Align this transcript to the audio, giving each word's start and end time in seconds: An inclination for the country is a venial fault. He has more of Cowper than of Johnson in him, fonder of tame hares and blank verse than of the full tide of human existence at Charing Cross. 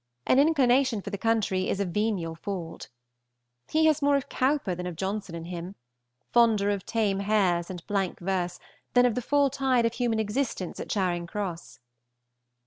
An 0.25 0.39
inclination 0.39 1.03
for 1.03 1.11
the 1.11 1.17
country 1.19 1.69
is 1.69 1.79
a 1.79 1.85
venial 1.85 2.33
fault. 2.33 2.89
He 3.69 3.85
has 3.85 4.01
more 4.01 4.15
of 4.15 4.29
Cowper 4.29 4.73
than 4.73 4.87
of 4.87 4.95
Johnson 4.95 5.35
in 5.35 5.45
him, 5.45 5.75
fonder 6.31 6.71
of 6.71 6.87
tame 6.87 7.19
hares 7.19 7.69
and 7.69 7.85
blank 7.85 8.19
verse 8.19 8.59
than 8.95 9.05
of 9.05 9.13
the 9.13 9.21
full 9.21 9.51
tide 9.51 9.85
of 9.85 9.93
human 9.93 10.19
existence 10.19 10.79
at 10.79 10.89
Charing 10.89 11.27
Cross. 11.27 11.81